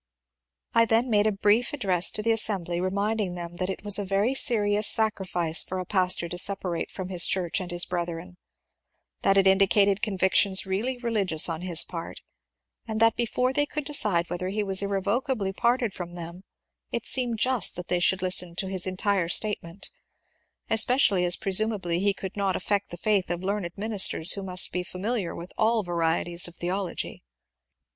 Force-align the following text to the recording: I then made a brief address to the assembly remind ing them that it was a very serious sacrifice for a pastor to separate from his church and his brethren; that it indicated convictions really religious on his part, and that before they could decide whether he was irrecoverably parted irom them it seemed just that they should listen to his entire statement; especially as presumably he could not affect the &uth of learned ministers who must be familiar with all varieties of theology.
I 0.73 0.85
then 0.85 1.11
made 1.11 1.27
a 1.27 1.31
brief 1.31 1.73
address 1.73 2.09
to 2.13 2.23
the 2.23 2.31
assembly 2.31 2.81
remind 2.81 3.21
ing 3.21 3.35
them 3.35 3.57
that 3.57 3.69
it 3.69 3.83
was 3.83 3.99
a 3.99 4.03
very 4.03 4.33
serious 4.33 4.87
sacrifice 4.87 5.61
for 5.61 5.77
a 5.77 5.85
pastor 5.85 6.27
to 6.29 6.39
separate 6.39 6.89
from 6.89 7.09
his 7.09 7.27
church 7.27 7.59
and 7.61 7.69
his 7.69 7.85
brethren; 7.85 8.37
that 9.21 9.37
it 9.37 9.45
indicated 9.45 10.01
convictions 10.01 10.65
really 10.65 10.97
religious 10.97 11.47
on 11.47 11.61
his 11.61 11.83
part, 11.83 12.21
and 12.87 12.99
that 12.99 13.15
before 13.15 13.53
they 13.53 13.67
could 13.67 13.85
decide 13.85 14.27
whether 14.31 14.47
he 14.47 14.63
was 14.63 14.81
irrecoverably 14.81 15.53
parted 15.53 15.93
irom 15.93 16.15
them 16.15 16.41
it 16.91 17.05
seemed 17.05 17.37
just 17.37 17.75
that 17.75 17.87
they 17.87 17.99
should 17.99 18.23
listen 18.23 18.55
to 18.55 18.65
his 18.69 18.87
entire 18.87 19.29
statement; 19.29 19.91
especially 20.67 21.25
as 21.25 21.35
presumably 21.35 21.99
he 21.99 22.11
could 22.11 22.35
not 22.35 22.55
affect 22.55 22.89
the 22.89 22.97
&uth 22.97 23.29
of 23.29 23.43
learned 23.43 23.69
ministers 23.77 24.31
who 24.31 24.41
must 24.41 24.71
be 24.71 24.81
familiar 24.81 25.35
with 25.35 25.53
all 25.59 25.83
varieties 25.83 26.47
of 26.47 26.55
theology. 26.55 27.21